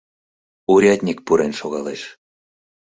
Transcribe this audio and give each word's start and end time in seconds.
Урядник 0.73 1.19
пурен 1.25 1.53
шогалеш. 1.59 2.01